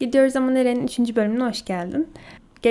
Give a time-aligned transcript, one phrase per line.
[0.00, 1.16] Gidiyoruz ama nerenin 3.
[1.16, 2.08] bölümüne hoş geldin.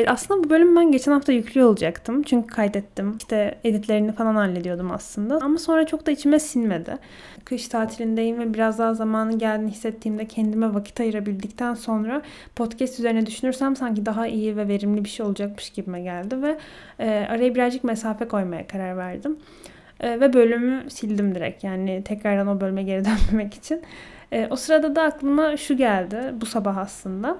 [0.07, 2.23] Aslında bu bölümü ben geçen hafta yüklüyor olacaktım.
[2.23, 3.17] Çünkü kaydettim.
[3.17, 5.39] İşte editlerini falan hallediyordum aslında.
[5.41, 6.97] Ama sonra çok da içime sinmedi.
[7.45, 12.21] Kış tatilindeyim ve biraz daha zamanın geldiğini hissettiğimde kendime vakit ayırabildikten sonra
[12.55, 16.57] podcast üzerine düşünürsem sanki daha iyi ve verimli bir şey olacakmış gibime geldi ve
[16.99, 19.37] e, araya birazcık mesafe koymaya karar verdim.
[19.99, 21.63] E, ve bölümü sildim direkt.
[21.63, 23.81] Yani tekrardan o bölüme geri dönmemek için.
[24.31, 27.37] E, o sırada da aklıma şu geldi bu sabah aslında.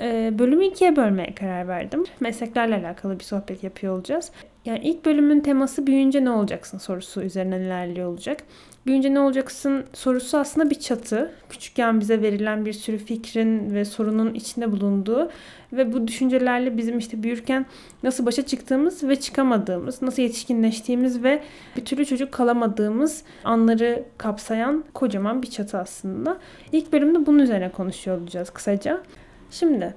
[0.00, 2.04] E, bölümü ikiye bölmeye karar verdim.
[2.20, 4.32] Mesleklerle alakalı bir sohbet yapıyor olacağız.
[4.66, 8.42] Yani ilk bölümün teması büyüyünce ne olacaksın sorusu üzerinden ilerliyor olacak.
[8.86, 11.32] Büyünce ne olacaksın sorusu aslında bir çatı.
[11.50, 15.30] Küçükken bize verilen bir sürü fikrin ve sorunun içinde bulunduğu
[15.72, 17.66] ve bu düşüncelerle bizim işte büyürken
[18.02, 21.42] nasıl başa çıktığımız ve çıkamadığımız, nasıl yetişkinleştiğimiz ve
[21.76, 26.38] bir türlü çocuk kalamadığımız anları kapsayan kocaman bir çatı aslında.
[26.72, 29.02] İlk bölümde bunun üzerine konuşuyor olacağız kısaca.
[29.50, 29.94] Şimdi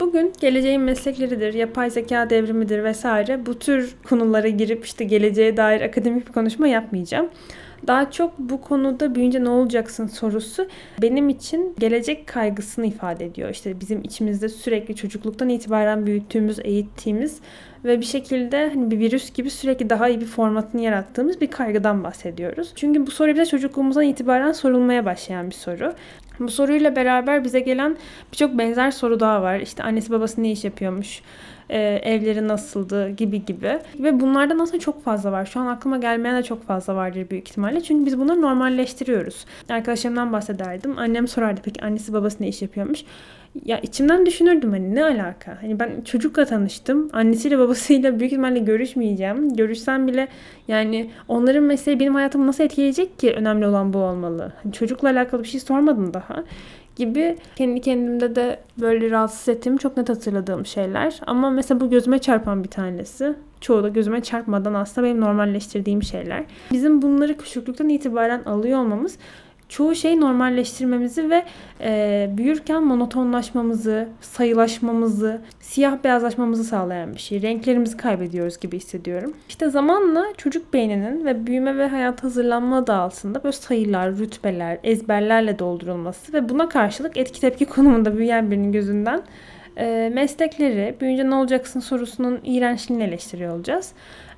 [0.00, 6.28] Bugün geleceğin meslekleridir, yapay zeka devrimidir vesaire bu tür konulara girip işte geleceğe dair akademik
[6.28, 7.28] bir konuşma yapmayacağım.
[7.86, 10.68] Daha çok bu konuda büyüyünce ne olacaksın sorusu
[11.02, 13.50] benim için gelecek kaygısını ifade ediyor.
[13.50, 17.40] İşte bizim içimizde sürekli çocukluktan itibaren büyüttüğümüz, eğittiğimiz
[17.84, 22.04] ve bir şekilde hani bir virüs gibi sürekli daha iyi bir formatını yarattığımız bir kaygıdan
[22.04, 22.72] bahsediyoruz.
[22.76, 25.94] Çünkü bu soru bize çocukluğumuzdan itibaren sorulmaya başlayan bir soru.
[26.40, 27.96] Bu soruyla beraber bize gelen
[28.32, 29.60] birçok benzer soru daha var.
[29.60, 31.22] İşte annesi babası ne iş yapıyormuş?
[31.70, 33.78] e, evleri nasıldı gibi gibi.
[33.98, 35.46] Ve bunlardan aslında çok fazla var.
[35.46, 37.80] Şu an aklıma gelmeyen de çok fazla vardır büyük ihtimalle.
[37.80, 39.44] Çünkü biz bunları normalleştiriyoruz.
[39.68, 40.98] Arkadaşlarımdan bahsederdim.
[40.98, 43.04] Annem sorardı peki annesi babası ne iş yapıyormuş?
[43.62, 45.58] Ya içimden düşünürdüm hani ne alaka?
[45.60, 47.10] Hani ben çocukla tanıştım.
[47.12, 49.56] Annesiyle babasıyla büyük ihtimalle görüşmeyeceğim.
[49.56, 50.28] Görüşsem bile
[50.68, 54.52] yani onların mesleği benim hayatımı nasıl etkileyecek ki önemli olan bu olmalı.
[54.62, 56.44] Hani çocukla alakalı bir şey sormadım daha
[56.96, 61.20] gibi kendi kendimde de böyle rahatsız ettiğim çok net hatırladığım şeyler.
[61.26, 63.34] Ama mesela bu gözüme çarpan bir tanesi.
[63.60, 66.44] Çoğu da gözüme çarpmadan aslında benim normalleştirdiğim şeyler.
[66.72, 69.18] Bizim bunları küçüklükten itibaren alıyor olmamız
[69.74, 71.44] çoğu şeyi normalleştirmemizi ve
[71.80, 77.42] e, büyürken monotonlaşmamızı, sayılaşmamızı, siyah beyazlaşmamızı sağlayan bir şey.
[77.42, 79.34] Renklerimizi kaybediyoruz gibi hissediyorum.
[79.48, 85.58] İşte zamanla çocuk beyninin ve büyüme ve hayat hazırlanma adı altında böyle sayılar, rütbeler, ezberlerle
[85.58, 89.22] doldurulması ve buna karşılık etki tepki konumunda büyüyen birinin gözünden
[89.76, 93.92] e, meslekleri, büyüyünce ne olacaksın sorusunun iğrençliğini eleştiriyor olacağız.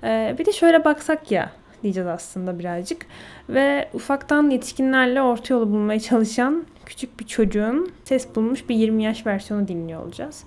[0.05, 1.51] E, bir de şöyle baksak ya
[1.87, 3.07] diyeceğiz aslında birazcık.
[3.49, 9.27] Ve ufaktan yetişkinlerle orta yolu bulmaya çalışan küçük bir çocuğun ses bulmuş bir 20 yaş
[9.27, 10.45] versiyonu dinliyor olacağız.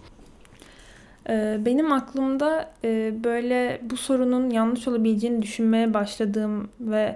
[1.30, 7.16] Ee, benim aklımda e, böyle bu sorunun yanlış olabileceğini düşünmeye başladığım ve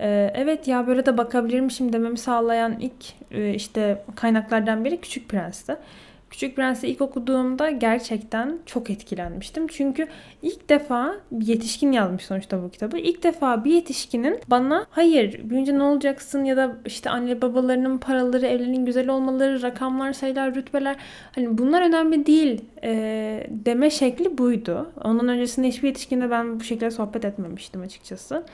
[0.00, 5.76] e, evet ya böyle de bakabilirmişim dememi sağlayan ilk e, işte kaynaklardan biri Küçük Prens'ti.
[6.30, 9.66] Küçük Prens'i ilk okuduğumda gerçekten çok etkilenmiştim.
[9.66, 10.08] Çünkü
[10.42, 12.98] ilk defa bir yetişkin yazmış sonuçta bu kitabı.
[12.98, 18.46] İlk defa bir yetişkinin bana hayır büyünce ne olacaksın ya da işte anne babalarının paraları,
[18.46, 20.96] evlerinin güzel olmaları, rakamlar, sayılar, rütbeler
[21.34, 24.92] hani bunlar önemli değil e, deme şekli buydu.
[25.04, 28.44] Ondan öncesinde hiçbir yetişkinle ben bu şekilde sohbet etmemiştim açıkçası.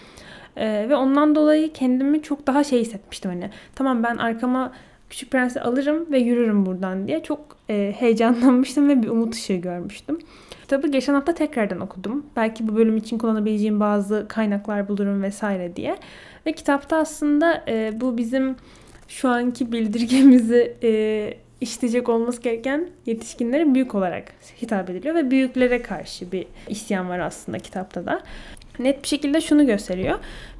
[0.56, 3.50] Ee, ve ondan dolayı kendimi çok daha şey hissetmiştim hani.
[3.74, 4.72] Tamam ben arkama
[5.10, 10.18] Küçük Prens'i alırım ve yürürüm buradan diye çok e, heyecanlanmıştım ve bir umut ışığı görmüştüm.
[10.62, 12.26] Kitabı geçen hafta tekrardan okudum.
[12.36, 15.96] Belki bu bölüm için kullanabileceğim bazı kaynaklar bulurum vesaire diye.
[16.46, 18.56] Ve kitapta aslında e, bu bizim
[19.08, 26.32] şu anki bildirgemizi e, işleyecek olması gereken yetişkinlere büyük olarak hitap ediliyor ve büyüklere karşı
[26.32, 28.22] bir isyan var aslında kitapta da.
[28.78, 30.18] Net bir şekilde şunu gösteriyor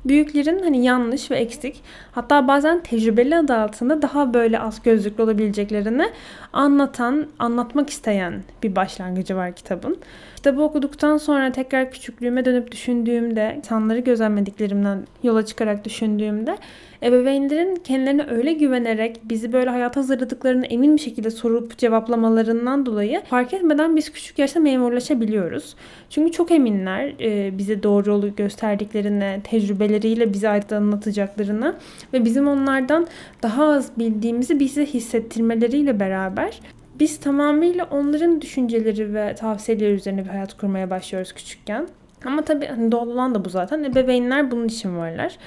[0.08, 1.82] büyüklerin hani yanlış ve eksik
[2.12, 6.12] hatta bazen tecrübeli adı altında daha böyle az gözlüklü olabileceklerini
[6.52, 9.98] anlatan, anlatmak isteyen bir başlangıcı var kitabın.
[10.46, 16.56] Kitabı okuduktan sonra tekrar küçüklüğüme dönüp düşündüğümde, insanları gözlemlediklerimden yola çıkarak düşündüğümde
[17.02, 23.54] ebeveynlerin kendilerine öyle güvenerek bizi böyle hayata hazırladıklarını emin bir şekilde sorup cevaplamalarından dolayı fark
[23.54, 25.76] etmeden biz küçük yaşta memurlaşabiliyoruz.
[26.10, 31.74] Çünkü çok eminler e, bize doğru yolu gösterdiklerine, tecrübeleriyle bize aydınlatacaklarına
[32.12, 33.06] ve bizim onlardan
[33.42, 36.60] daha az bildiğimizi bize hissettirmeleriyle beraber
[37.00, 41.88] biz tamamıyla onların düşünceleri ve tavsiyeleri üzerine bir hayat kurmaya başlıyoruz küçükken.
[42.24, 43.84] Ama tabii hani doğal olan da bu zaten.
[43.84, 45.38] Ebeveynler bunun için varlar.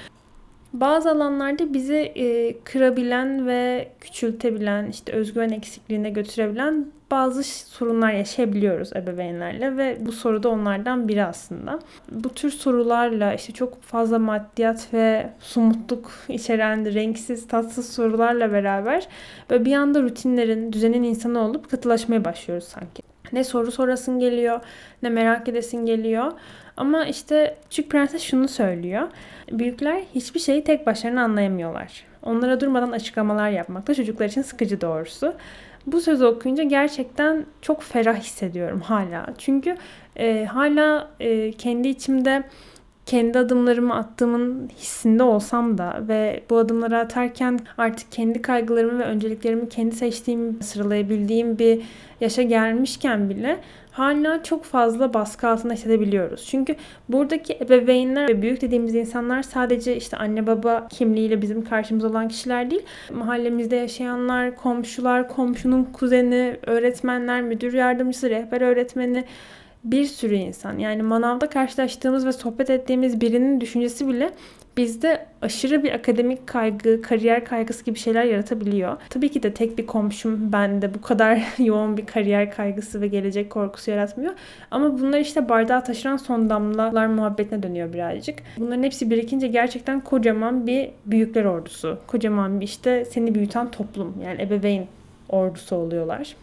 [0.72, 9.76] Bazı alanlarda bizi e, kırabilen ve küçültebilen, işte özgüven eksikliğine götürebilen bazı sorunlar yaşayabiliyoruz ebeveynlerle
[9.76, 11.78] ve bu soru da onlardan biri aslında.
[12.10, 19.08] Bu tür sorularla işte çok fazla maddiyat ve sumutluk içeren renksiz, tatsız sorularla beraber
[19.50, 23.02] böyle bir anda rutinlerin, düzenin insanı olup katılaşmaya başlıyoruz sanki.
[23.32, 24.60] Ne soru sorasın geliyor,
[25.02, 26.32] ne merak edesin geliyor.
[26.76, 29.08] Ama işte Küçük Prenses şunu söylüyor.
[29.52, 32.04] Büyükler hiçbir şeyi tek başlarına anlayamıyorlar.
[32.22, 35.34] Onlara durmadan açıklamalar yapmak da çocuklar için sıkıcı doğrusu.
[35.86, 39.26] Bu sözü okuyunca gerçekten çok ferah hissediyorum hala.
[39.38, 39.76] Çünkü
[40.16, 42.42] e, hala e, kendi içimde
[43.10, 49.68] kendi adımlarımı attığımın hissinde olsam da ve bu adımları atarken artık kendi kaygılarımı ve önceliklerimi
[49.68, 51.82] kendi seçtiğim, sıralayabildiğim bir
[52.20, 53.58] yaşa gelmişken bile
[53.90, 56.46] hala çok fazla baskı altında hissedebiliyoruz.
[56.46, 56.74] Çünkü
[57.08, 62.70] buradaki ebeveynler ve büyük dediğimiz insanlar sadece işte anne baba kimliğiyle bizim karşımıza olan kişiler
[62.70, 62.82] değil.
[63.12, 69.24] Mahallemizde yaşayanlar, komşular, komşunun kuzeni, öğretmenler, müdür yardımcısı, rehber öğretmeni,
[69.84, 70.78] bir sürü insan.
[70.78, 74.30] Yani manavda karşılaştığımız ve sohbet ettiğimiz birinin düşüncesi bile
[74.76, 78.96] bizde aşırı bir akademik kaygı, kariyer kaygısı gibi şeyler yaratabiliyor.
[79.10, 83.50] Tabii ki de tek bir komşum bende bu kadar yoğun bir kariyer kaygısı ve gelecek
[83.50, 84.32] korkusu yaratmıyor.
[84.70, 88.38] Ama bunlar işte bardağı taşıran son damlalar muhabbetine dönüyor birazcık.
[88.58, 91.98] Bunların hepsi birikince gerçekten kocaman bir büyükler ordusu.
[92.06, 94.86] Kocaman bir işte seni büyüten toplum yani ebeveyn
[95.28, 96.36] ordusu oluyorlar.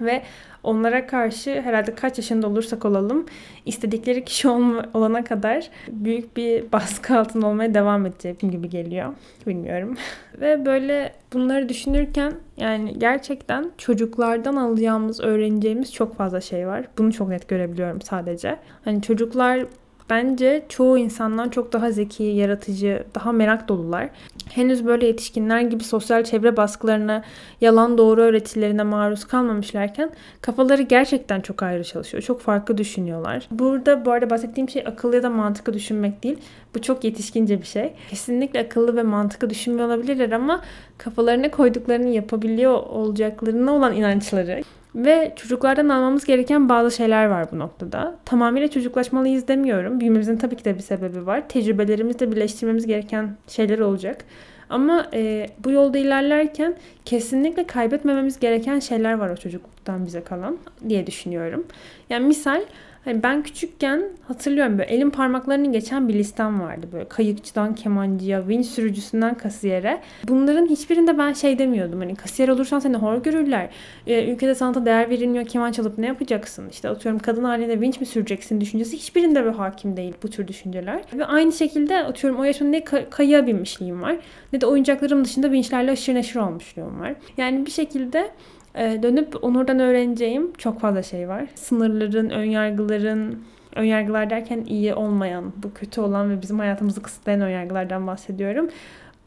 [0.00, 0.22] Ve
[0.62, 3.26] onlara karşı herhalde kaç yaşında olursak olalım
[3.66, 4.48] istedikleri kişi
[4.94, 9.14] olana kadar büyük bir baskı altında olmaya devam edeceğim gibi geliyor.
[9.46, 9.96] Bilmiyorum.
[10.40, 16.84] Ve böyle bunları düşünürken yani gerçekten çocuklardan alacağımız, öğreneceğimiz çok fazla şey var.
[16.98, 18.56] Bunu çok net görebiliyorum sadece.
[18.84, 19.66] Hani çocuklar
[20.10, 24.08] Bence çoğu insandan çok daha zeki, yaratıcı, daha merak dolular.
[24.50, 27.22] Henüz böyle yetişkinler gibi sosyal çevre baskılarına,
[27.60, 30.10] yalan doğru öğretilerine maruz kalmamışlarken
[30.40, 32.22] kafaları gerçekten çok ayrı çalışıyor.
[32.22, 33.48] Çok farklı düşünüyorlar.
[33.50, 36.38] Burada bu arada bahsettiğim şey akıllı ya da mantıklı düşünmek değil.
[36.74, 37.92] Bu çok yetişkince bir şey.
[38.10, 40.60] Kesinlikle akıllı ve mantıklı düşünmüyor olabilirler ama
[40.98, 44.62] kafalarına koyduklarını yapabiliyor olacaklarına olan inançları
[44.94, 48.16] ve çocuklardan almamız gereken bazı şeyler var bu noktada.
[48.24, 50.00] Tamamıyla çocuklaşmalıyız demiyorum.
[50.00, 51.48] Büyümemizin tabii ki de bir sebebi var.
[51.48, 54.24] Tecrübelerimizle birleştirmemiz gereken şeyler olacak.
[54.70, 56.74] Ama e, bu yolda ilerlerken
[57.04, 60.58] kesinlikle kaybetmememiz gereken şeyler var o çocukluktan bize kalan
[60.88, 61.66] diye düşünüyorum.
[62.10, 62.62] Yani misal
[63.04, 68.66] Hani ben küçükken hatırlıyorum böyle elim parmaklarını geçen bir listem vardı böyle kayıkçıdan kemancıya, vinç
[68.66, 70.00] sürücüsünden kasiyere.
[70.28, 73.68] Bunların hiçbirinde ben şey demiyordum hani kasiyer olursan seni hor görürler.
[74.06, 76.68] Ee, ülkede sanata değer verilmiyor keman çalıp ne yapacaksın?
[76.68, 81.02] İşte atıyorum kadın halinde vinç mi süreceksin düşüncesi hiçbirinde bir hakim değil bu tür düşünceler.
[81.14, 84.16] Ve aynı şekilde atıyorum o yaşımda ne kay- kayığa binmişliğim var
[84.52, 87.14] ne de oyuncaklarım dışında vinçlerle aşırı neşir olmuşluğum var.
[87.36, 88.30] Yani bir şekilde
[88.74, 91.46] ee, dönüp Onur'dan öğreneceğim çok fazla şey var.
[91.54, 93.44] Sınırların, önyargıların,
[93.76, 98.68] önyargılar derken iyi olmayan, bu kötü olan ve bizim hayatımızı kısıtlayan önyargılardan bahsediyorum.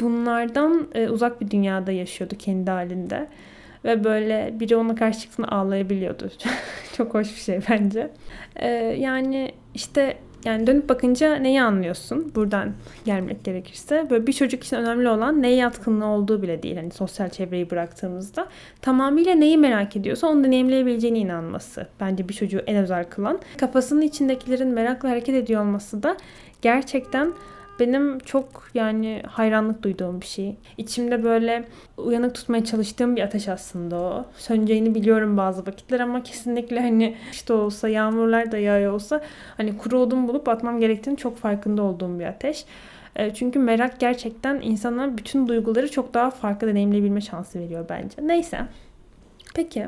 [0.01, 3.27] Bunlardan e, uzak bir dünyada yaşıyordu kendi halinde.
[3.85, 6.29] Ve böyle biri ona karşı çıktığında ağlayabiliyordu.
[6.97, 8.11] çok hoş bir şey bence.
[8.55, 8.67] Ee,
[8.99, 10.17] yani işte
[10.47, 12.31] yani dönüp bakınca neyi anlıyorsun?
[12.35, 12.73] Buradan
[13.05, 14.07] gelmek gerekirse.
[14.09, 16.75] Böyle bir çocuk için önemli olan neye yatkınlığı olduğu bile değil.
[16.75, 18.47] Hani sosyal çevreyi bıraktığımızda.
[18.81, 21.88] Tamamıyla neyi merak ediyorsa onu deneyimleyebileceğine inanması.
[21.99, 23.39] Bence bir çocuğu en özel kılan.
[23.57, 26.17] Kafasının içindekilerin merakla hareket ediyor olması da
[26.61, 27.33] gerçekten
[27.79, 30.56] benim çok yani hayranlık duyduğum bir şey.
[30.77, 31.63] İçimde böyle
[31.97, 34.25] uyanık tutmaya çalıştığım bir ateş aslında o.
[34.37, 39.21] Söneceğini biliyorum bazı vakitler ama kesinlikle hani işte olsa yağmurlar da yağıyor olsa
[39.57, 42.66] hani kuru odun bulup atmam gerektiğini çok farkında olduğum bir ateş.
[43.16, 48.16] E, çünkü merak gerçekten insana bütün duyguları çok daha farklı deneyimleyebilme şansı veriyor bence.
[48.21, 48.59] Neyse.
[49.56, 49.87] Peki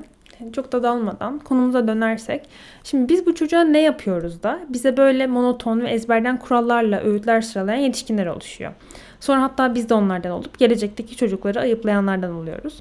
[0.54, 2.42] çok da dalmadan konumuza dönersek.
[2.84, 7.80] Şimdi biz bu çocuğa ne yapıyoruz da bize böyle monoton ve ezberden kurallarla öğütler sıralayan
[7.80, 8.72] yetişkinler oluşuyor.
[9.20, 12.80] Sonra hatta biz de onlardan olup gelecekteki çocukları ayıplayanlardan oluyoruz.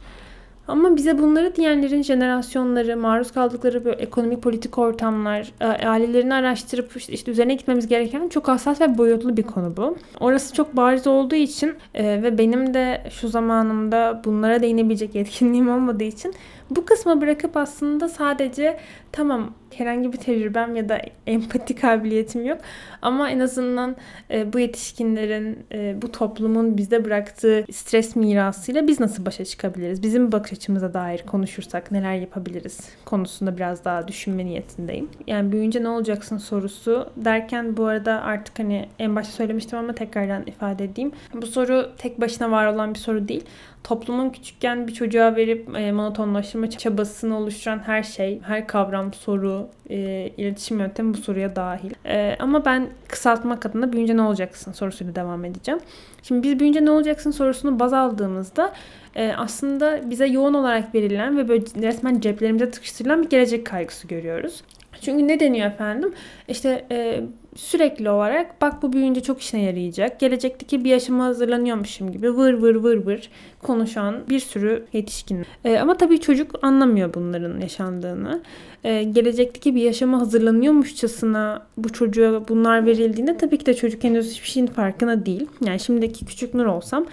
[0.68, 7.30] Ama bize bunları diyenlerin jenerasyonları, maruz kaldıkları böyle ekonomik politik ortamlar, e, ailelerini araştırıp işte
[7.30, 9.96] üzerine gitmemiz gereken çok hassas ve boyutlu bir konu bu.
[10.20, 16.04] Orası çok bariz olduğu için e, ve benim de şu zamanımda bunlara değinebilecek yetkinliğim olmadığı
[16.04, 16.34] için
[16.70, 18.78] bu kısmı bırakıp aslında sadece
[19.12, 22.58] Tamam herhangi bir tecrübem ya da empati kabiliyetim yok.
[23.02, 23.96] Ama en azından
[24.30, 30.02] e, bu yetişkinlerin, e, bu toplumun bizde bıraktığı stres mirasıyla biz nasıl başa çıkabiliriz?
[30.02, 35.08] Bizim bakış açımıza dair konuşursak neler yapabiliriz konusunda biraz daha düşünme niyetindeyim.
[35.26, 40.42] Yani büyüyünce ne olacaksın sorusu derken bu arada artık hani en başta söylemiştim ama tekrardan
[40.46, 41.12] ifade edeyim.
[41.34, 43.44] Bu soru tek başına var olan bir soru değil
[43.88, 49.96] toplumun küçükken bir çocuğa verip e, monotonlaştırma çabasını oluşturan her şey, her kavram, soru, e,
[50.36, 51.90] iletişim yöntemi bu soruya dahil.
[52.04, 55.80] E, ama ben kısaltmak adına büyünce ne olacaksın sorusuyla devam edeceğim.
[56.22, 58.72] Şimdi biz büyünce ne olacaksın sorusunu baz aldığımızda
[59.16, 64.62] e, aslında bize yoğun olarak verilen ve böyle resmen ceplerimize tıkıştırılan bir gelecek kaygısı görüyoruz.
[65.02, 66.12] Çünkü ne deniyor efendim?
[66.48, 67.20] İşte e,
[67.56, 70.20] sürekli olarak bak bu büyüyünce çok işine yarayacak.
[70.20, 73.30] Gelecekteki bir yaşama hazırlanıyormuşum gibi vır vır vır vır
[73.62, 75.44] konuşan bir sürü yetişkin.
[75.64, 78.42] E, ama tabii çocuk anlamıyor bunların yaşandığını.
[78.84, 84.48] E, gelecekteki bir yaşama hazırlanıyormuşçasına bu çocuğa bunlar verildiğinde tabii ki de çocuk henüz hiçbir
[84.48, 85.46] şeyin farkına değil.
[85.64, 87.06] Yani şimdiki küçük Nur olsam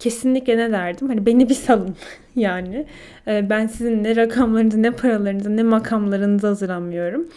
[0.00, 1.08] kesinlikle ne derdim?
[1.08, 1.96] Hani beni bir salın
[2.36, 2.86] yani.
[3.26, 7.28] E, ben sizin ne rakamlarınızı ne paralarınızı ne makamlarınızı hazırlanmıyorum.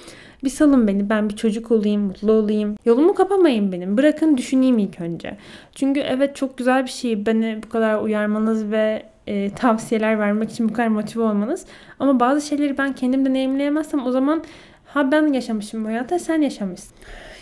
[0.44, 2.78] Bir salın beni ben bir çocuk olayım, mutlu olayım.
[2.86, 3.98] Yolumu kapamayın benim.
[3.98, 5.38] Bırakın düşüneyim ilk önce.
[5.76, 10.70] Çünkü evet çok güzel bir şey beni bu kadar uyarmanız ve e, tavsiyeler vermek için
[10.70, 11.66] bu kadar motive olmanız.
[12.00, 14.44] Ama bazı şeyleri ben kendim deneyimleyemezsem o zaman
[14.86, 16.96] ha ben yaşamışım bu hayata sen yaşamışsın.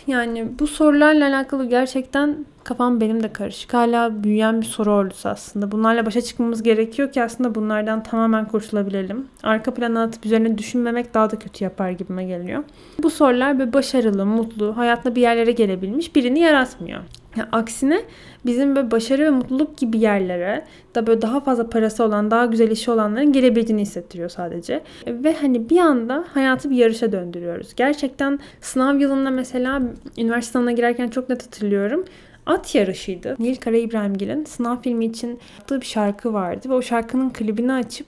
[0.06, 3.74] Yani bu sorularla alakalı gerçekten kafam benim de karışık.
[3.74, 5.72] Hala büyüyen bir soru ordusu aslında.
[5.72, 9.26] Bunlarla başa çıkmamız gerekiyor ki aslında bunlardan tamamen kurtulabilelim.
[9.42, 12.64] Arka plana atıp üzerine düşünmemek daha da kötü yapar gibime geliyor.
[13.02, 17.00] Bu sorular böyle başarılı, mutlu, hayatla bir yerlere gelebilmiş birini yaratmıyor.
[17.36, 18.02] Yani aksine
[18.46, 22.70] bizim böyle başarı ve mutluluk gibi yerlere da böyle daha fazla parası olan, daha güzel
[22.70, 24.82] işi olanların gelebildiğini hissettiriyor sadece.
[25.06, 27.74] Ve hani bir anda hayatı bir yarışa döndürüyoruz.
[27.76, 29.82] Gerçekten sınav yılında mesela
[30.18, 32.04] üniversite sınavına girerken çok net hatırlıyorum
[32.46, 33.36] at yarışıydı.
[33.38, 38.06] Nil Kara İbrahimgil'in sınav filmi için yaptığı bir şarkı vardı ve o şarkının klibini açıp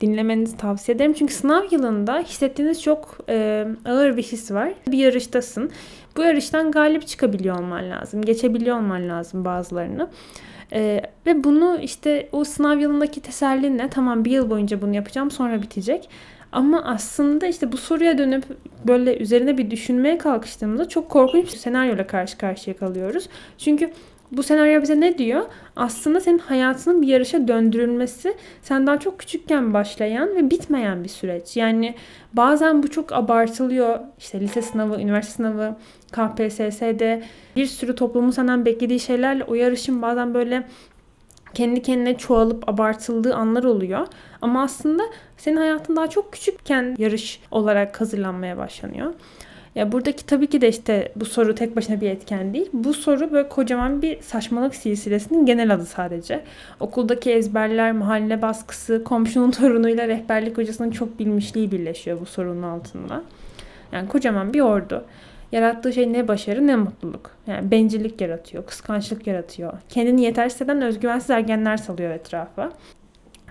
[0.00, 1.12] dinlemenizi tavsiye ederim.
[1.12, 4.72] Çünkü sınav yılında hissettiğiniz çok e, ağır bir his var.
[4.88, 5.70] Bir yarıştasın.
[6.16, 8.22] Bu yarıştan galip çıkabiliyor olman lazım.
[8.22, 10.10] Geçebiliyor olman lazım bazılarını.
[10.72, 15.62] Ee, ve bunu işte o sınav yılındaki tesellinle tamam bir yıl boyunca bunu yapacağım sonra
[15.62, 16.08] bitecek.
[16.52, 18.44] Ama aslında işte bu soruya dönüp
[18.86, 23.28] böyle üzerine bir düşünmeye kalkıştığımızda çok korkunç bir senaryoyla karşı karşıya kalıyoruz.
[23.58, 23.90] Çünkü
[24.32, 25.42] bu senaryo bize ne diyor?
[25.76, 31.56] Aslında senin hayatının bir yarışa döndürülmesi sen daha çok küçükken başlayan ve bitmeyen bir süreç.
[31.56, 31.94] Yani
[32.32, 34.00] bazen bu çok abartılıyor.
[34.18, 35.76] İşte lise sınavı, üniversite sınavı,
[36.12, 37.22] KPSS'de
[37.56, 40.66] bir sürü toplumun senden beklediği şeylerle o yarışın bazen böyle
[41.54, 44.06] kendi kendine çoğalıp abartıldığı anlar oluyor.
[44.42, 45.02] Ama aslında
[45.36, 49.14] senin hayatın daha çok küçükken yarış olarak hazırlanmaya başlanıyor.
[49.76, 52.68] Ya buradaki tabii ki de işte bu soru tek başına bir etken değil.
[52.72, 56.44] Bu soru böyle kocaman bir saçmalık silsilesinin genel adı sadece.
[56.80, 63.22] Okuldaki ezberler, mahalle baskısı, komşunun torunuyla rehberlik hocasının çok bilmişliği birleşiyor bu sorunun altında.
[63.92, 65.04] Yani kocaman bir ordu.
[65.52, 67.30] Yarattığı şey ne başarı ne mutluluk.
[67.46, 69.72] Yani bencillik yaratıyor, kıskançlık yaratıyor.
[69.88, 72.72] Kendini yetersiz hisseden özgüvensiz ergenler salıyor etrafa.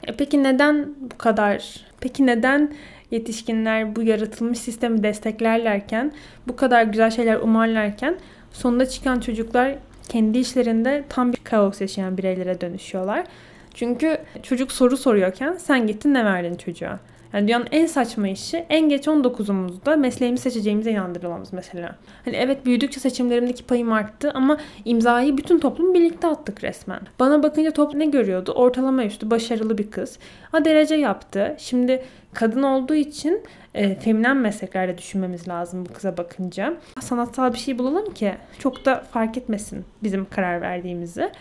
[0.08, 1.86] E peki neden bu kadar?
[2.06, 2.74] Peki neden
[3.12, 6.12] yetişkinler bu yaratılmış sistemi desteklerlerken,
[6.48, 8.16] bu kadar güzel şeyler umarlarken
[8.52, 9.76] sonunda çıkan çocuklar
[10.10, 13.26] kendi işlerinde tam bir kaos yaşayan bireylere dönüşüyorlar.
[13.74, 17.00] Çünkü çocuk soru soruyorken sen gittin ne verdin çocuğa?
[17.36, 21.96] Yani dünyanın en saçma işi en geç 19'umuzda mesleğimizi seçeceğimize inandırılmamız mesela.
[22.26, 27.00] Hani evet büyüdükçe seçimlerimdeki payım arttı ama imzayı bütün toplum birlikte attık resmen.
[27.20, 28.52] Bana bakınca toplum ne görüyordu?
[28.52, 30.20] Ortalama üstü başarılı bir kız.
[30.52, 31.56] Ha derece yaptı.
[31.60, 36.74] Şimdi kadın olduğu için e, feminen mesleklerde düşünmemiz lazım bu kıza bakınca.
[37.02, 41.32] Sanatsal bir şey bulalım ki çok da fark etmesin bizim karar verdiğimizi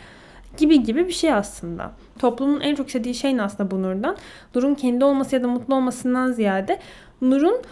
[0.59, 1.93] gibi gibi bir şey aslında.
[2.19, 4.17] Toplumun en çok istediği şey aslında bu Nur'dan?
[4.55, 6.79] Nur'un kendi olması ya da mutlu olmasından ziyade
[7.21, 7.63] Nur'un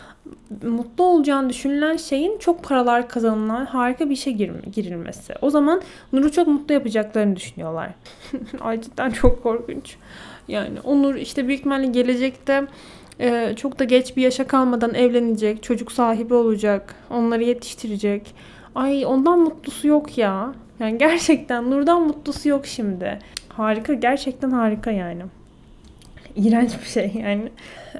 [0.62, 4.30] mutlu olacağını düşünülen şeyin çok paralar kazanılan harika bir işe
[4.72, 5.34] girilmesi.
[5.42, 7.90] O zaman Nur'u çok mutlu yapacaklarını düşünüyorlar.
[8.60, 9.96] Ay cidden çok korkunç.
[10.48, 12.66] Yani Onur işte büyük ihtimalle gelecekte
[13.20, 18.34] e, çok da geç bir yaşa kalmadan evlenecek, çocuk sahibi olacak, onları yetiştirecek.
[18.74, 20.54] Ay ondan mutlusu yok ya.
[20.80, 23.18] Yani gerçekten Nur'dan mutlusu yok şimdi.
[23.48, 23.94] Harika.
[23.94, 25.22] Gerçekten harika yani.
[26.36, 27.48] iğrenç bir şey yani.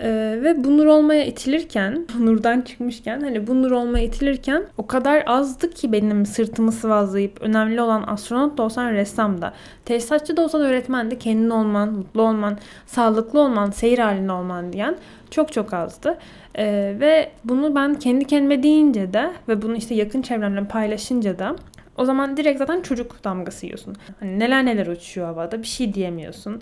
[0.02, 5.22] Ee, ve bu nur olmaya itilirken, nurdan çıkmışken hani bu nur olmaya itilirken o kadar
[5.26, 9.52] azdı ki benim sırtımı sıvazlayıp önemli olan astronot da olsan ressam da,
[9.84, 14.96] tesisatçı da olsan öğretmen de kendin olman, mutlu olman, sağlıklı olman, seyir halinde olman diyen
[15.30, 16.18] çok çok azdı.
[16.54, 21.56] Ee, ve bunu ben kendi kendime deyince de ve bunu işte yakın çevremle paylaşınca da
[21.96, 23.96] o zaman direkt zaten çocuk damgası yiyorsun.
[24.20, 26.60] Hani neler neler uçuyor havada bir şey diyemiyorsun.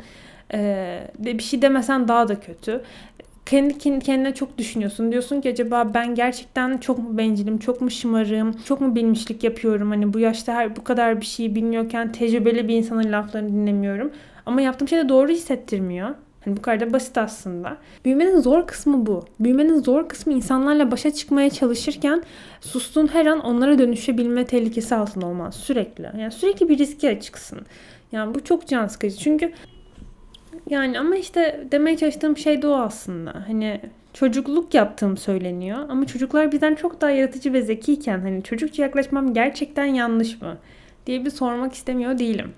[0.54, 2.82] Ee, bir şey demesen daha da kötü.
[3.46, 5.12] Kendi kendine çok düşünüyorsun.
[5.12, 9.90] Diyorsun ki acaba ben gerçekten çok mu bencilim, çok mu şımarığım, çok mu bilmişlik yapıyorum?
[9.90, 14.12] Hani bu yaşta her bu kadar bir şey bilmiyorken tecrübeli bir insanın laflarını dinlemiyorum.
[14.46, 16.14] Ama yaptığım şey de doğru hissettirmiyor.
[16.44, 17.76] Hani bu kadar da basit aslında.
[18.04, 19.24] Büyümenin zor kısmı bu.
[19.40, 22.22] Büyümenin zor kısmı insanlarla başa çıkmaya çalışırken
[22.60, 26.10] sustuğun her an onlara dönüşebilme tehlikesi altında olman sürekli.
[26.18, 27.60] Yani sürekli bir riske açıksın.
[28.12, 29.16] Yani bu çok can sıkıcı.
[29.16, 29.52] Çünkü
[30.70, 33.44] yani ama işte demeye çalıştığım şey de o aslında.
[33.46, 33.80] Hani
[34.12, 39.84] çocukluk yaptığım söyleniyor ama çocuklar bizden çok daha yaratıcı ve zekiyken hani çocukça yaklaşmam gerçekten
[39.84, 40.56] yanlış mı
[41.06, 42.52] diye bir sormak istemiyor değilim.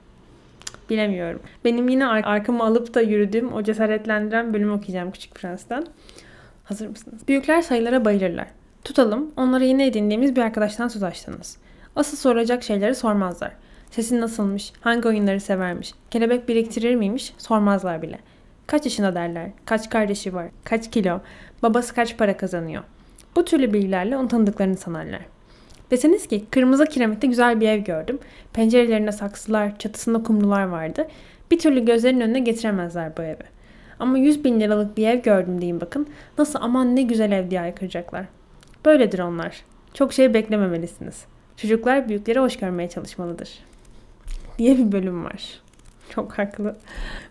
[0.92, 1.40] Bilemiyorum.
[1.64, 5.86] Benim yine ar- arkamı alıp da yürüdüğüm o cesaretlendiren bölümü okuyacağım Küçük Prens'ten.
[6.64, 7.28] Hazır mısınız?
[7.28, 8.46] Büyükler sayılara bayılırlar.
[8.84, 11.56] Tutalım, onlara yeni edindiğimiz bir arkadaştan söz açtınız.
[11.96, 13.52] Asıl soracak şeyleri sormazlar.
[13.90, 18.18] Sesin nasılmış, hangi oyunları severmiş, kelebek biriktirir miymiş sormazlar bile.
[18.66, 21.20] Kaç yaşında derler, kaç kardeşi var, kaç kilo,
[21.62, 22.82] babası kaç para kazanıyor.
[23.36, 25.20] Bu türlü bilgilerle onu tanıdıklarını sanarlar.
[25.92, 28.18] Deseniz ki kırmızı kiremitte güzel bir ev gördüm.
[28.52, 31.08] Pencerelerinde saksılar, çatısında kumrular vardı.
[31.50, 33.44] Bir türlü gözlerinin önüne getiremezler bu evi.
[33.98, 36.06] Ama 100 bin liralık bir ev gördüm deyin bakın.
[36.38, 38.24] Nasıl aman ne güzel ev diye aykıracaklar.
[38.84, 39.64] Böyledir onlar.
[39.94, 41.24] Çok şey beklememelisiniz.
[41.56, 43.50] Çocuklar büyükleri hoş görmeye çalışmalıdır.
[44.58, 45.60] Diye bir bölüm var.
[46.14, 46.76] Çok haklı.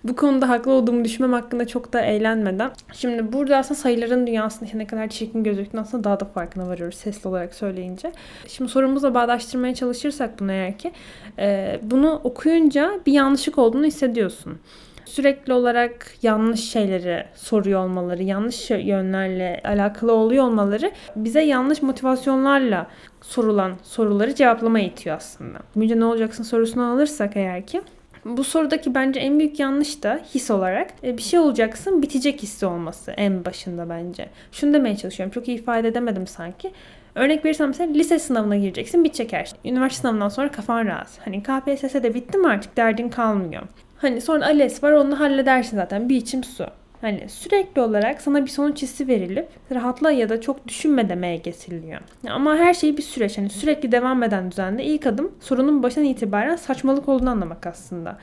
[0.04, 2.72] Bu konuda haklı olduğumu düşünmem hakkında çok da eğlenmeden.
[2.94, 7.28] Şimdi burada aslında sayıların dünyasında ne kadar çirkin gözüktüğünü aslında daha da farkına varıyoruz sesli
[7.28, 8.12] olarak söyleyince.
[8.48, 10.92] Şimdi sorumuzla bağdaştırmaya çalışırsak bunu eğer ki
[11.40, 14.60] e, bunu okuyunca bir yanlışlık olduğunu hissediyorsun
[15.06, 22.88] sürekli olarak yanlış şeyleri soruyor olmaları, yanlış yönlerle alakalı oluyor olmaları bize yanlış motivasyonlarla
[23.22, 25.60] sorulan soruları cevaplamaya itiyor aslında.
[25.76, 27.82] Müce ne olacaksın sorusunu alırsak eğer ki
[28.26, 32.66] bu sorudaki bence en büyük yanlış da his olarak e, bir şey olacaksın bitecek hissi
[32.66, 34.30] olması en başında bence.
[34.52, 35.34] Şunu demeye çalışıyorum.
[35.34, 36.72] Çok iyi ifade edemedim sanki.
[37.16, 39.72] Örnek verirsem mesela lise sınavına gireceksin bitecek her şey.
[39.72, 41.10] Üniversite sınavından sonra kafan rahat.
[41.26, 43.64] Hani KPSS'de bitti mi artık derdin kalmıyor.
[43.98, 46.66] Hani sonra ALES var onu halledersin zaten bir içim su.
[47.02, 52.02] Hani sürekli olarak sana bir sonuç hissi verilip rahatla ya da çok düşünme demeye getiriliyor.
[52.30, 53.38] Ama her şey bir süreç.
[53.38, 58.18] Hani sürekli devam eden düzende ilk adım sorunun başından itibaren saçmalık olduğunu anlamak aslında.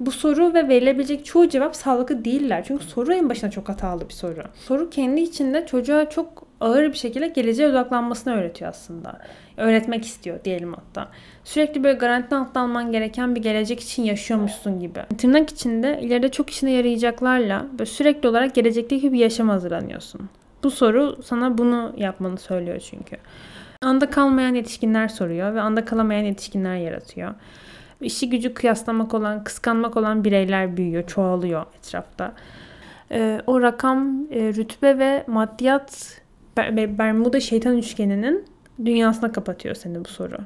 [0.00, 2.64] Bu soru ve verilebilecek çoğu cevap sağlıklı değiller.
[2.66, 4.42] Çünkü soru en başına çok hatalı bir soru.
[4.66, 9.18] Soru kendi içinde çocuğa çok ağır bir şekilde geleceğe odaklanmasını öğretiyor aslında.
[9.56, 11.08] Öğretmek istiyor diyelim hatta.
[11.44, 15.00] Sürekli böyle garantiden alttan alman gereken bir gelecek için yaşıyormuşsun gibi.
[15.18, 20.28] Tırnak içinde ileride çok işine yarayacaklarla böyle sürekli olarak gelecekteki bir yaşama hazırlanıyorsun.
[20.62, 23.16] Bu soru sana bunu yapmanı söylüyor çünkü.
[23.82, 27.34] Anda kalmayan yetişkinler soruyor ve anda kalamayan yetişkinler yaratıyor.
[28.00, 32.32] İşi gücü kıyaslamak olan, kıskanmak olan bireyler büyüyor, çoğalıyor etrafta.
[33.12, 36.20] Ee, o rakam, e, rütbe ve maddiyat
[36.98, 38.44] Bermuda şeytan üçgeninin
[38.84, 40.36] dünyasına kapatıyor seni bu soru.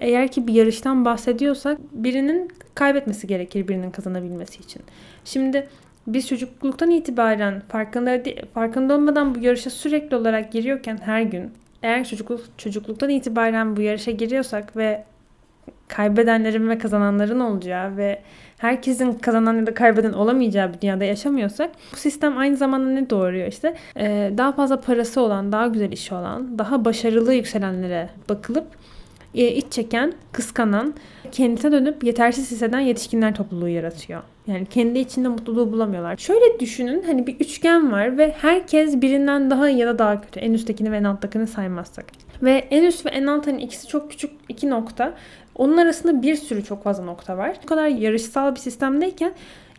[0.00, 4.82] Eğer ki bir yarıştan bahsediyorsak birinin kaybetmesi gerekir birinin kazanabilmesi için.
[5.24, 5.68] Şimdi
[6.06, 8.22] biz çocukluktan itibaren farkında
[8.54, 11.50] farkında olmadan bu yarışa sürekli olarak giriyorken her gün
[11.82, 15.04] eğer çocukluk çocukluktan itibaren bu yarışa giriyorsak ve
[15.88, 18.22] kaybedenlerin ve kazananların olacağı ve
[18.58, 23.48] herkesin kazanan ya da kaybeden olamayacağı bir dünyada yaşamıyorsak bu sistem aynı zamanda ne doğuruyor
[23.48, 28.66] işte ee, daha fazla parası olan, daha güzel işi olan, daha başarılı yükselenlere bakılıp
[29.34, 30.94] e, iç çeken, kıskanan,
[31.32, 34.22] kendisine dönüp yetersiz hisseden yetişkinler topluluğu yaratıyor.
[34.46, 36.16] Yani kendi içinde mutluluğu bulamıyorlar.
[36.16, 40.40] Şöyle düşünün hani bir üçgen var ve herkes birinden daha ya da daha kötü.
[40.40, 42.06] En üsttekini ve en alttakini saymazsak.
[42.42, 45.14] Ve en üst ve en alt hani ikisi çok küçük iki nokta.
[45.60, 47.56] Onun arasında bir sürü çok fazla nokta var.
[47.62, 49.32] Bu kadar yarışsal bir sistemdeyken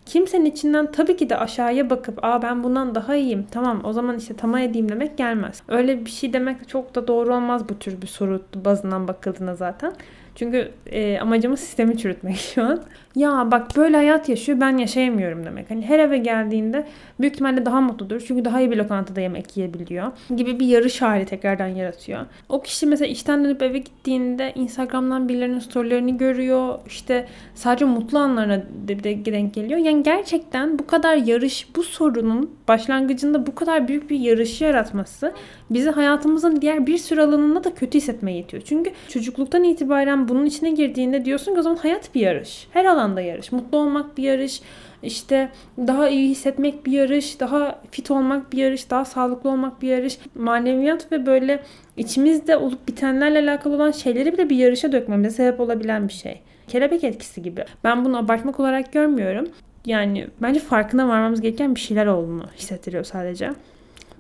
[0.06, 4.18] kimsenin içinden tabii ki de aşağıya bakıp aa ben bundan daha iyiyim tamam o zaman
[4.18, 5.62] işte tamam edeyim demek gelmez.
[5.68, 9.56] Öyle bir şey demek de çok da doğru olmaz bu tür bir soru bazından bakıldığında
[9.56, 9.94] zaten.
[10.36, 12.84] Çünkü e, amacımız sistemi çürütmek şu an.
[13.16, 15.70] Ya bak böyle hayat yaşıyor ben yaşayamıyorum demek.
[15.70, 16.88] Hani her eve geldiğinde
[17.20, 18.24] büyük ihtimalle daha mutludur.
[18.28, 20.12] Çünkü daha iyi bir lokantada yemek yiyebiliyor.
[20.36, 22.26] Gibi bir yarış hali tekrardan yaratıyor.
[22.50, 26.80] O kişi mesela işten dönüp eve gittiğinde Instagram'dan birilerinin storylerini görüyor.
[26.88, 29.80] İşte sadece mutlu anlarına de, de denk geliyor.
[29.80, 35.34] Yani gerçekten bu kadar yarış, bu sorunun başlangıcında bu kadar büyük bir yarışı yaratması
[35.70, 38.64] bizi hayatımızın diğer bir sürü alanında da kötü hissetmeye itiyor.
[38.66, 42.68] Çünkü çocukluktan itibaren bunun içine girdiğinde diyorsun ki o zaman hayat bir yarış.
[42.72, 43.52] Her alanda yarış.
[43.52, 44.62] Mutlu olmak bir yarış.
[45.04, 49.88] İşte daha iyi hissetmek bir yarış, daha fit olmak bir yarış, daha sağlıklı olmak bir
[49.88, 50.18] yarış.
[50.36, 51.64] Maneviyat ve böyle
[51.98, 56.42] içimizde olup bitenlerle alakalı olan şeyleri bile bir yarışa dökmemize sebep olabilen bir şey.
[56.68, 57.66] Kelebek etkisi gibi.
[57.84, 59.48] Ben bunu abartmak olarak görmüyorum.
[59.86, 63.52] Yani bence farkına varmamız gereken bir şeyler olduğunu hissettiriyor sadece.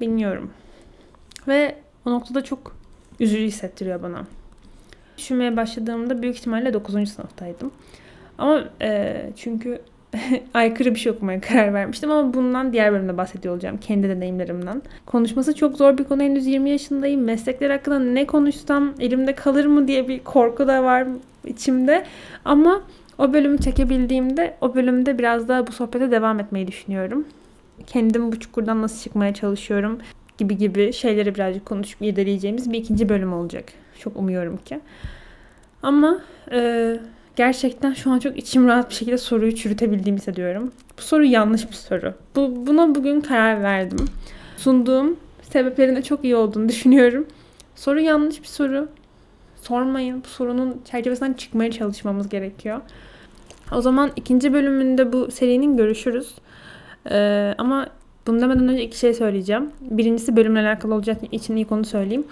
[0.01, 0.51] Bilmiyorum.
[1.47, 2.75] Ve o noktada çok
[3.19, 4.25] üzücü hissettiriyor bana.
[5.21, 6.93] Düşünmeye başladığımda büyük ihtimalle 9.
[6.93, 7.71] sınıftaydım.
[8.37, 9.81] Ama e, çünkü
[10.53, 13.77] aykırı bir şey okumaya karar vermiştim ama bundan diğer bölümde bahsediyor olacağım.
[13.77, 14.81] Kendi deneyimlerimden.
[15.05, 16.21] Konuşması çok zor bir konu.
[16.21, 17.21] Henüz 20 yaşındayım.
[17.21, 21.07] Meslekler hakkında ne konuşsam elimde kalır mı diye bir korku da var
[21.45, 22.05] içimde.
[22.45, 22.81] Ama
[23.17, 27.25] o bölümü çekebildiğimde o bölümde biraz daha bu sohbete devam etmeyi düşünüyorum.
[27.87, 29.99] Kendim bu çukurdan nasıl çıkmaya çalışıyorum
[30.37, 33.80] gibi gibi şeyleri birazcık konuşup irdeleyeceğimiz bir ikinci bölüm olacak.
[34.01, 34.79] Çok umuyorum ki.
[35.83, 36.99] Ama e,
[37.35, 40.71] gerçekten şu an çok içim rahat bir şekilde soruyu çürütebildiğimi hissediyorum.
[40.97, 42.13] Bu soru yanlış bir soru.
[42.35, 44.05] Bu, buna bugün karar verdim.
[44.57, 47.27] Sunduğum sebeplerinde çok iyi olduğunu düşünüyorum.
[47.75, 48.89] Soru yanlış bir soru.
[49.61, 50.23] Sormayın.
[50.23, 52.81] Bu sorunun çerçevesinden çıkmaya çalışmamız gerekiyor.
[53.71, 56.35] O zaman ikinci bölümünde bu serinin görüşürüz.
[57.11, 57.87] Ee, ama
[58.27, 59.69] bunu demeden önce iki şey söyleyeceğim.
[59.81, 62.25] Birincisi bölümle alakalı olacak için ilk onu söyleyeyim.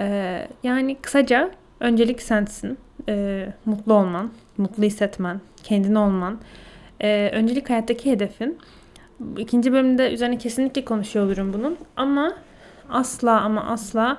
[0.00, 1.50] Ee, yani kısaca
[1.80, 2.78] öncelik sensin.
[3.08, 6.38] Ee, mutlu olman, mutlu hissetmen, kendin olman.
[7.00, 8.58] Ee, öncelik hayattaki hedefin.
[9.38, 11.76] İkinci bölümde üzerine kesinlikle konuşuyor olurum bunun.
[11.96, 12.32] Ama
[12.88, 14.18] asla ama asla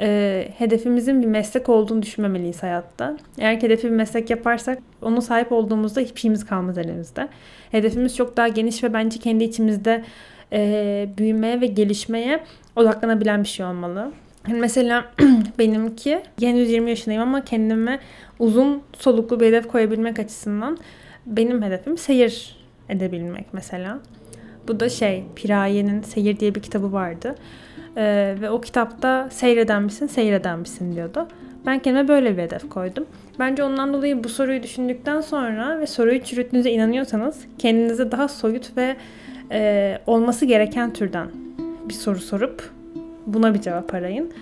[0.00, 3.16] e, hedefimizin bir meslek olduğunu düşünmemeliyiz hayatta.
[3.38, 7.28] Eğer ki hedefi bir meslek yaparsak onu sahip olduğumuzda hiçbir şeyimiz kalmaz elimizde.
[7.70, 10.04] Hedefimiz çok daha geniş ve bence kendi içimizde
[10.52, 12.44] e, büyümeye ve gelişmeye
[12.76, 14.12] odaklanabilen bir şey olmalı.
[14.48, 15.04] Yani mesela
[15.58, 17.98] benimki henüz 20 yaşındayım ama kendime
[18.38, 20.78] uzun soluklu bir hedef koyabilmek açısından
[21.26, 22.56] benim hedefim seyir
[22.88, 23.98] edebilmek mesela.
[24.68, 27.34] Bu da şey Piraye'nin Seyir diye bir kitabı vardı.
[27.96, 31.28] Ee, ve o kitapta seyreden misin, seyreden misin diyordu.
[31.66, 33.06] Ben kendime böyle bir hedef koydum.
[33.38, 38.96] Bence ondan dolayı bu soruyu düşündükten sonra ve soruyu çürüttüğünüze inanıyorsanız kendinize daha soyut ve
[39.50, 41.28] e, olması gereken türden
[41.88, 42.75] bir soru sorup
[43.26, 44.32] buna bir cevap arayın.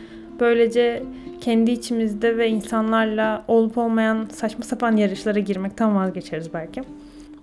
[0.41, 1.03] Böylece
[1.41, 6.83] kendi içimizde ve insanlarla olup olmayan saçma sapan yarışlara girmekten vazgeçeriz belki.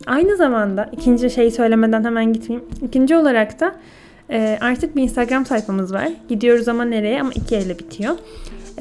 [0.08, 2.70] Aynı zamanda ikinci şeyi söylemeden hemen gitmeyeyim.
[2.82, 3.76] İkinci olarak da
[4.30, 6.10] e, artık bir Instagram sayfamız var.
[6.30, 8.16] Gidiyoruz ama nereye ama iki elle bitiyor.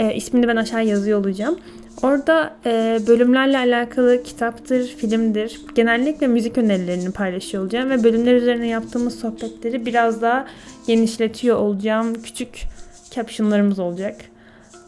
[0.01, 1.59] E, ismini ben aşağı yazıyor olacağım.
[2.03, 9.19] Orada e, bölümlerle alakalı kitaptır, filmdir, genellikle müzik önerilerini paylaşıyor olacağım ve bölümler üzerine yaptığımız
[9.19, 10.47] sohbetleri biraz daha
[10.87, 12.23] genişletiyor olacağım.
[12.23, 12.63] Küçük
[13.11, 14.17] captionlarımız olacak.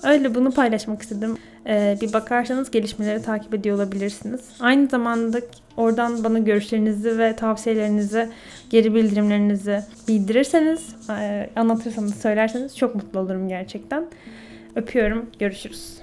[0.03, 1.37] Öyle bunu paylaşmak istedim.
[1.67, 4.41] Ee, bir bakarsanız gelişmeleri takip ediyor olabilirsiniz.
[4.61, 5.41] Aynı zamanda
[5.77, 8.29] oradan bana görüşlerinizi ve tavsiyelerinizi,
[8.71, 14.05] geri bildirimlerinizi bildirirseniz, e, anlatırsanız, söylerseniz çok mutlu olurum gerçekten.
[14.77, 15.31] Öpüyorum.
[15.39, 16.02] Görüşürüz.